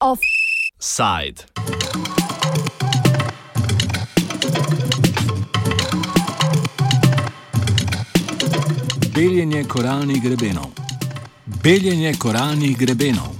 [0.00, 1.44] Offside.
[9.14, 10.70] Beljenje koralnih grebenov.
[11.62, 13.34] Beljenje koralnih grebenov.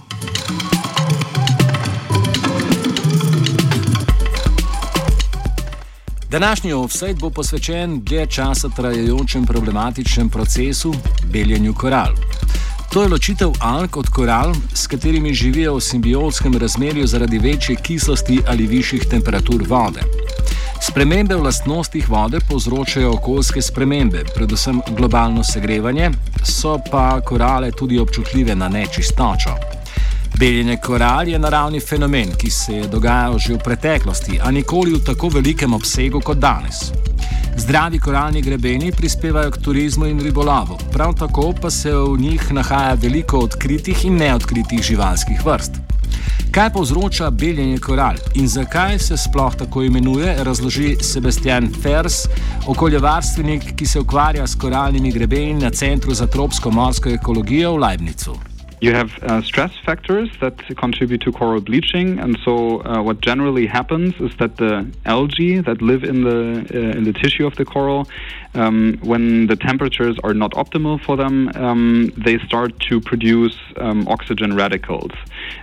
[6.31, 10.95] Današnji offset bo posvečen dlje časa trajajočem problematičnem procesu
[11.33, 12.15] beljenju koral.
[12.93, 18.41] To je ločitev alg od koral, s katerimi živijo v simbiotskem razmerju zaradi večje kislosti
[18.47, 20.01] ali višjih temperatur vode.
[20.81, 26.11] Spremembe v lastnostih vode povzročajo okoljske spremembe, predvsem globalno segrevanje,
[26.45, 29.80] so pa korale tudi občutljive na nečistočo.
[30.41, 35.03] Beljenje koral je naravni fenomen, ki se je dogajal že v preteklosti, a nikoli v
[35.05, 36.79] tako velikem obsegu kot danes.
[37.57, 42.95] Zdravi koralni grebeni prispevajo k turizmu in ribolovu, prav tako pa se v njih nahaja
[42.95, 45.77] veliko odkritih in neodkritih živalskih vrst.
[46.51, 52.25] Kaj povzroča beljenje koral in zakaj se sploh tako imenuje, razloži Sebastian Fers,
[52.67, 58.50] okoljevarstvenik, ki se ukvarja s koralnimi grebeni na Centru za tropsko morsko ekologijo v Leibnicu.
[58.81, 63.67] You have uh, stress factors that contribute to coral bleaching, and so uh, what generally
[63.67, 67.67] happens is that the algae that live in the uh, in the tissue of the
[67.67, 68.09] coral,
[68.55, 74.09] um, when the temperatures are not optimal for them, um, they start to produce um,
[74.09, 75.13] oxygen radicals.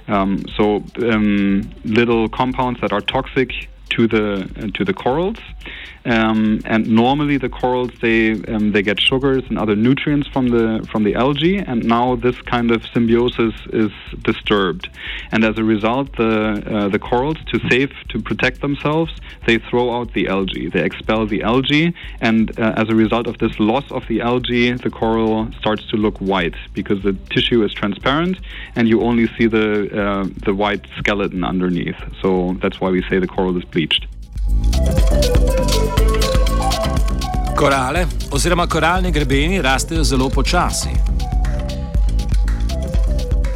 [0.07, 3.49] Um, so um, little compounds that are toxic
[3.89, 5.39] to the uh, to the corals.
[6.07, 10.87] Um, and normally the corals they um, they get sugars and other nutrients from the
[10.89, 13.91] from the algae, and now this kind of symbiosis is
[14.21, 14.89] disturbed,
[15.33, 19.11] and as a result, the uh, the corals to save to protect themselves,
[19.45, 23.37] they throw out the algae, they expel the algae, and uh, as a result of
[23.39, 27.73] this loss of the algae, the coral starts to look white because the tissue is
[27.73, 28.37] transparent,
[28.77, 29.67] and you only see the
[30.03, 31.99] uh, the white skeleton underneath.
[32.21, 34.07] So that's why we say the coral is bleached.
[37.57, 40.93] Korale oziroma koralni grebeni rastejo zelo počasi.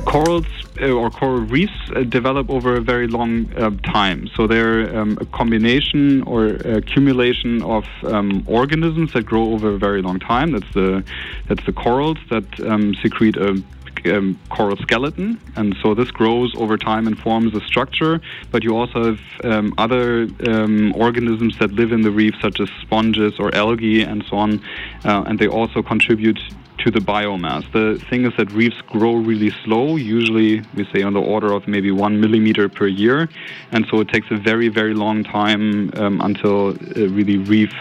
[0.06, 0.48] Corals
[0.82, 4.28] uh, or coral reefs uh, develop over a very long uh, time.
[4.36, 6.48] So they're um, a combination or
[6.80, 10.52] accumulation of um, organisms that grow over a very long time.
[10.54, 11.04] That's the
[11.48, 13.62] that's the corals that um, secrete a
[14.06, 18.22] um, coral skeleton, and so this grows over time and forms a structure.
[18.52, 22.70] But you also have um, other um, organisms that live in the reef, such as
[22.82, 24.64] sponges or algae and so on,
[25.04, 26.40] uh, and they also contribute
[26.80, 27.64] to the biomass.
[27.72, 31.68] The thing is that reefs grow really slow, usually we say on the order of
[31.68, 33.30] maybe one millimeter per year,
[33.72, 37.74] and so it takes a very, very long time um, until uh, really reef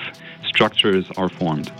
[0.44, 1.72] structures are formed.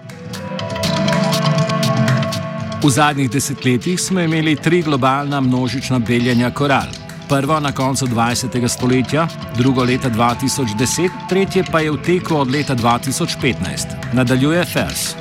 [2.82, 6.88] V zadnjih desetletjih smo imeli tri globalna množična beljenja koral.
[7.28, 8.68] Prvo na koncu 20.
[8.68, 14.14] stoletja, drugo leta 2010, tretje pa je v teku od leta 2015.
[14.14, 15.14] Nadaljuje Fers.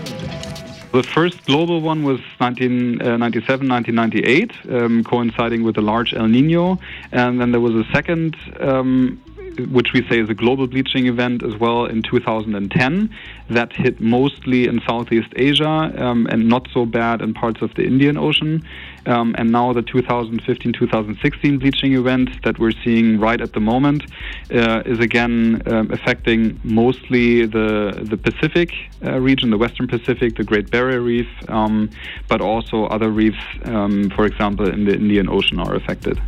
[0.91, 6.77] The first global one was 1997, uh, 1998, um, coinciding with the large El Nino.
[7.11, 9.19] And then there was a second um,
[9.67, 13.15] which we say is a global bleaching event as well in 2010
[13.49, 17.83] that hit mostly in Southeast Asia um, and not so bad in parts of the
[17.83, 18.63] Indian Ocean.
[19.05, 24.03] Um, and now the 2015 2016 bleaching event that we're seeing right at the moment
[24.51, 28.71] uh, is again um, affecting mostly the, the Pacific
[29.03, 31.89] uh, region, the Western Pacific, the Great Barrier Reef, um,
[32.27, 36.19] but also other reefs, um, for example, in the Indian Ocean, are affected.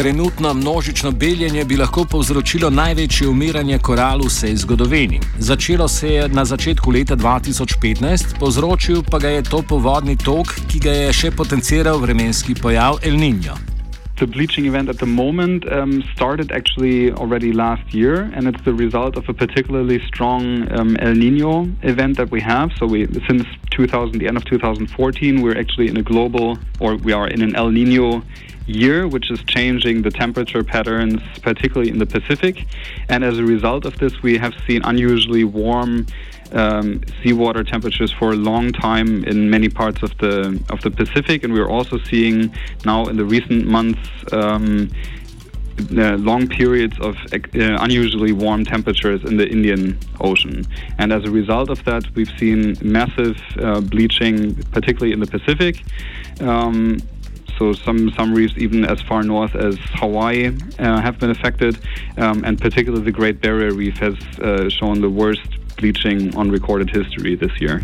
[0.00, 5.20] Trenutno množično beljenje bi lahko povzročilo največje umiranje koral v vsej zgodovini.
[5.38, 10.80] Začelo se je na začetku leta 2015, povzročil pa ga je to povodni tok, ki
[10.80, 13.58] ga je še potenciral vremenski pojav El Niño.
[14.16, 18.72] The bleaching event at the moment um, started actually already last year, and it's the
[18.72, 22.70] result of a particularly strong um, El Nino event that we have.
[22.78, 27.12] So, we since 2000, the end of 2014, we're actually in a global, or we
[27.12, 28.22] are in an El Nino
[28.70, 32.66] year, which is changing the temperature patterns, particularly in the Pacific.
[33.08, 36.06] And as a result of this, we have seen unusually warm
[36.52, 41.44] um, seawater temperatures for a long time in many parts of the of the Pacific,
[41.44, 44.00] and we're also seeing now in the recent months.
[44.32, 44.90] Um,
[45.96, 50.66] uh, long periods of uh, unusually warm temperatures in the Indian Ocean.
[50.98, 55.82] And as a result of that, we've seen massive uh, bleaching, particularly in the Pacific.
[56.40, 56.98] Um,
[57.60, 60.46] so some some reefs even as far north as Hawaii
[60.78, 61.78] uh, have been affected,
[62.16, 65.46] um, and particularly the Great Barrier Reef has uh, shown the worst
[65.76, 67.82] bleaching on recorded history this year.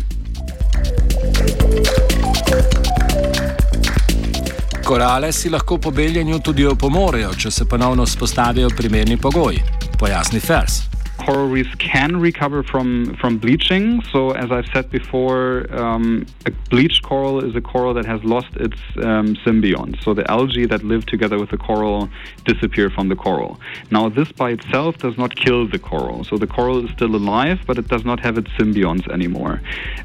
[4.83, 9.61] Korale si lahko po beljenju tudi opomorejo, če se ponovno spostavijo primerni pogoji,
[9.99, 10.96] pojasni Fers.
[11.17, 14.03] Coral reefs can recover from, from bleaching.
[14.11, 18.55] So, as I've said before, um, a bleached coral is a coral that has lost
[18.55, 20.03] its um, symbionts.
[20.03, 22.09] So, the algae that live together with the coral
[22.45, 23.59] disappear from the coral.
[23.91, 26.23] Now, this by itself does not kill the coral.
[26.23, 29.61] So, the coral is still alive, but it does not have its symbionts anymore.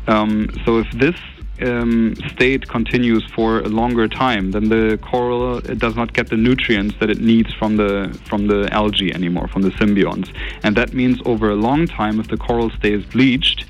[0.07, 1.17] Um, so, if this
[1.61, 6.97] um, state continues for a longer time, then the coral does not get the nutrients
[7.01, 11.21] that it needs from the from the algae anymore, from the symbionts, and that means
[11.25, 13.67] over a long time, if the coral stays bleached,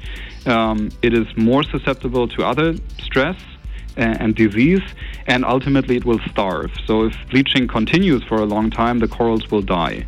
[0.46, 3.38] um, it is more susceptible to other stress
[3.96, 4.80] and disease,
[5.26, 6.70] and ultimately it will starve.
[6.86, 10.06] So if bleaching continues for a long time, the corals will die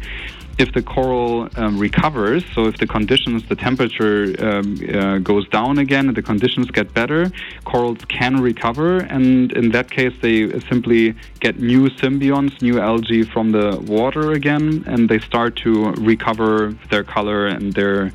[0.58, 5.78] if the coral um, recovers, so if the conditions, the temperature um, uh, goes down
[5.78, 7.30] again and the conditions get better,
[7.64, 13.52] corals can recover, and in that case, they simply get new symbionts, new algae from
[13.52, 18.12] the water again, and they start to recover their color and their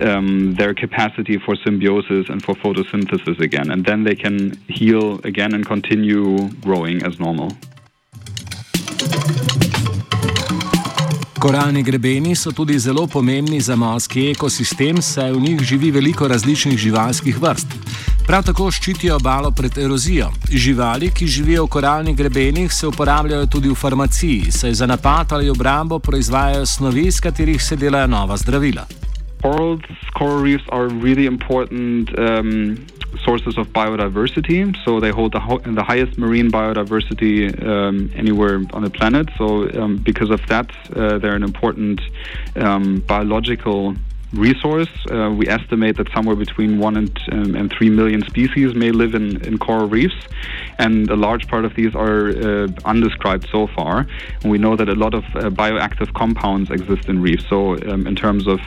[0.00, 5.54] um, their capacity for symbiosis and for photosynthesis again, and then they can heal again
[5.54, 7.52] and continue growing as normal.
[11.46, 16.78] Koralni grebeni so tudi zelo pomembni za morski ekosistem, saj v njih živi veliko različnih
[16.78, 17.76] živalskih vrst.
[18.26, 20.32] Prav tako ščitijo obalo pred erozijo.
[20.50, 25.50] Živali, ki živijo v koralnih grebenih, se uporabljajo tudi v farmaciji, saj za napad ali
[25.50, 28.82] obrambo proizvajajo snovi, iz katerih se delajo nova zdravila.
[29.42, 29.86] Corals,
[30.18, 32.74] coral reefs are really important um,
[33.24, 34.76] sources of biodiversity.
[34.84, 39.28] So they hold the, ho- the highest marine biodiversity um, anywhere on the planet.
[39.36, 42.00] So um, because of that, uh, they're an important
[42.56, 43.94] um, biological
[44.32, 44.88] resource.
[45.10, 49.14] Uh, we estimate that somewhere between one and, um, and three million species may live
[49.14, 50.16] in, in coral reefs,
[50.78, 54.06] and a large part of these are uh, undescribed so far.
[54.42, 57.46] And we know that a lot of uh, bioactive compounds exist in reefs.
[57.48, 58.60] So, um, in terms of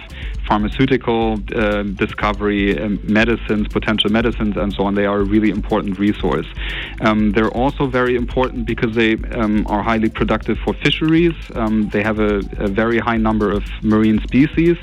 [0.50, 6.00] pharmaceutical uh, discovery, um, medicines, potential medicines, and so on, they are a really important
[6.00, 6.48] resource.
[7.02, 11.36] Um, they're also very important because they um, are highly productive for fisheries.
[11.54, 14.78] Um, they have a, a very high number of marine species.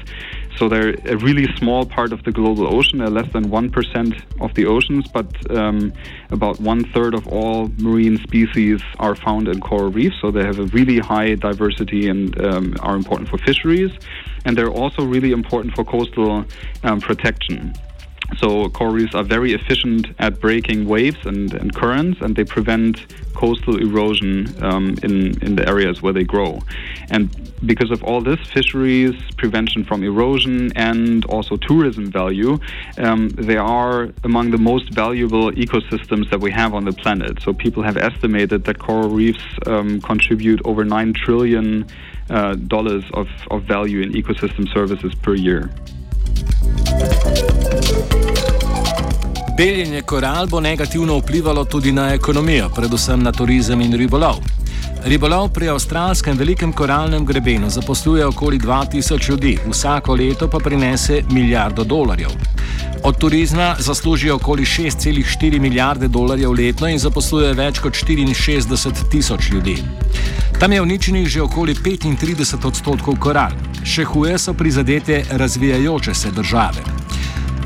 [0.56, 2.98] So they're a really small part of the global ocean.
[3.00, 5.92] They're less than 1% of the oceans, but um,
[6.30, 10.16] about one third of all marine species are found in coral reefs.
[10.22, 13.90] So they have a really high diversity and um, are important for fisheries.
[14.46, 16.46] And they're also really important for coastal
[16.82, 17.75] um, protection.
[18.38, 23.06] So coral reefs are very efficient at breaking waves and, and currents, and they prevent
[23.34, 26.58] coastal erosion um, in, in the areas where they grow.
[27.08, 27.31] And
[27.64, 32.58] because of all this, fisheries, prevention from erosion, and also tourism value,
[32.99, 37.40] um, they are among the most valuable ecosystems that we have on the planet.
[37.42, 41.87] So people have estimated that coral reefs um, contribute over $9 trillion
[42.56, 45.69] dollars of, of value in ecosystem services per year.
[49.56, 54.56] Beljenje koral bo negativno vplivalo tudi na ekonomijo, predvsem na turizem in ribolov.
[55.06, 61.85] Ribolov pri avstralskem velikem koralnem grebenu zaposluje okoli 2000 ljudi, vsako leto pa prinese milijardo
[61.85, 62.30] dolarjev.
[63.02, 69.76] Od turizma zaslužijo okoli 6,4 milijarde dolarjev letno in zaposluje več kot 64 tisoč ljudi.
[70.61, 73.54] Tam je uničenih že okoli 35 odstotkov koral.
[73.85, 76.83] Še huje so prizadete razvijajoče se države.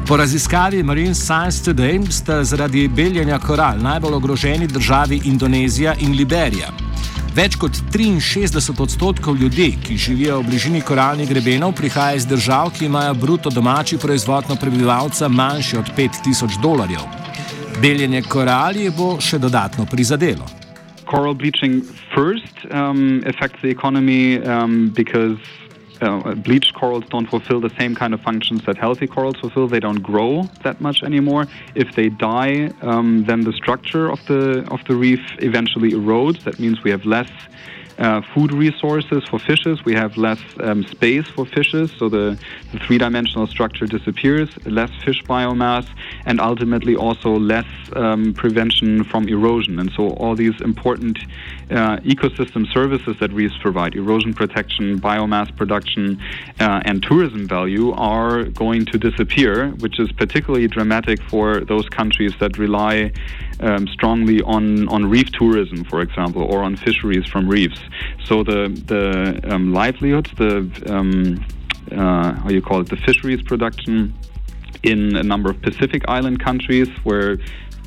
[0.06, 6.89] Po raziskavi Marine Science Today sta zaradi beljenja koral najbolj ogroženi državi Indonezija in Liberija.
[7.30, 12.88] Več kot 63 odstotkov ljudi, ki živijo v bližini koralnih grebenov, prihaja iz držav, ki
[12.88, 17.04] imajo bruto domači proizvod na prebivalca manjši od 5000 dolarjev.
[17.78, 20.48] Beljenje korali bo še dodatno prizadelo.
[21.06, 25.38] Coral bleaching first um, affects the economy um, because
[26.00, 29.68] uh, bleached corals don't fulfill the same kind of functions that healthy corals fulfill.
[29.68, 31.46] They don't grow that much anymore.
[31.74, 36.44] If they die, um, then the structure of the of the reef eventually erodes.
[36.44, 37.30] That means we have less
[38.00, 39.84] uh, food resources for fishes.
[39.84, 42.38] We have less um, space for fishes, so the,
[42.72, 45.86] the three dimensional structure disappears, less fish biomass,
[46.24, 49.78] and ultimately also less um, prevention from erosion.
[49.78, 51.18] And so, all these important
[51.70, 56.20] ecosystem services that reefs provide erosion protection, biomass production,
[56.58, 62.32] uh, and tourism value are going to disappear, which is particularly dramatic for those countries
[62.40, 63.12] that rely
[63.60, 67.80] um, strongly on, on reef tourism, for example, or on fisheries from reefs.
[68.24, 71.44] So the the um, livelihoods, the um,
[71.92, 74.14] uh, how you call it, the fisheries production
[74.82, 77.38] in a number of Pacific Island countries, where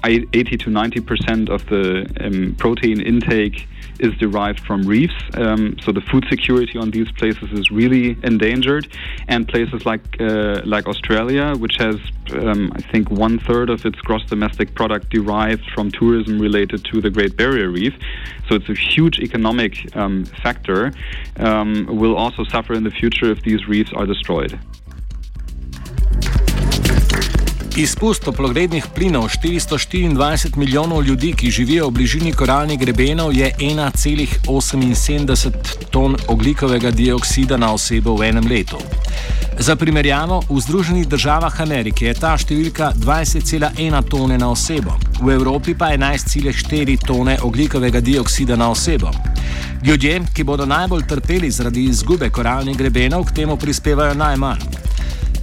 [0.05, 3.67] 80 to 90 percent of the um, protein intake
[3.99, 5.13] is derived from reefs.
[5.35, 8.87] Um, so the food security on these places is really endangered.
[9.27, 11.95] And places like uh, like Australia, which has
[12.33, 17.01] um, I think one third of its gross domestic product derived from tourism related to
[17.01, 17.93] the Great Barrier Reef.
[18.49, 20.91] So it's a huge economic um, factor.
[21.37, 24.59] Um, will also suffer in the future if these reefs are destroyed.
[27.73, 35.51] Izpust toplogrednih plinov 424 milijonov ljudi, ki živijo v bližini koralnih grebenov, je 1,78
[35.89, 38.77] ton oglikovega dioksida na osebo v enem letu.
[39.59, 45.73] Za primerjavo, v Združenih državah Amerike je ta številka 20,1 tone na osebo, v Evropi
[45.73, 49.09] pa 11,4 tone oglikovega dioksida na osebo.
[49.85, 54.92] Ljudje, ki bodo najbolj trpeli zaradi izgube koralnih grebenov, k temu prispevajo najmanj.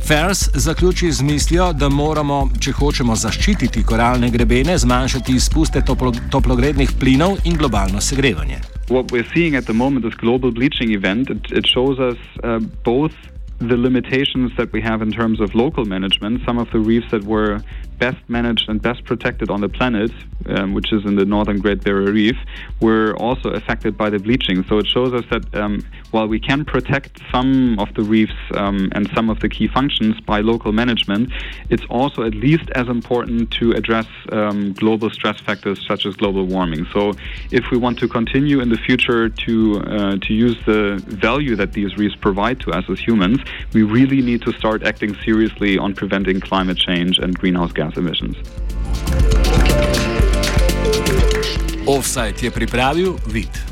[0.06, 6.92] Fers zaključi z mislijo, da moramo, če hočemo zaščititi koralne grebene, zmanjšati izpuste toplo, toplogrednih
[7.00, 8.58] plinov in globalno segrevanje.
[8.88, 12.58] What we're seeing at the moment, this global bleaching event, it, it shows us uh,
[12.84, 13.14] both
[13.60, 16.40] the limitations that we have in terms of local management.
[16.46, 17.60] Some of the reefs that were
[17.98, 20.10] best managed and best protected on the planet,
[20.46, 22.36] um, which is in the northern Great Barrier Reef,
[22.80, 24.64] were also affected by the bleaching.
[24.64, 28.88] So it shows us that um, while we can protect some of the reefs um,
[28.92, 31.30] and some of the key functions by local management,
[31.68, 36.46] it's also at least as important to address um, global stress factors such as global
[36.46, 36.86] warming.
[36.94, 37.12] So
[37.50, 41.72] if we want to continue in the future to uh, to use the value that
[41.74, 43.40] these reefs provide to us as humans,
[43.72, 48.36] we really need to start acting seriously on preventing climate change and greenhouse gas emissions.
[51.86, 53.69] Offside je pripravil vid.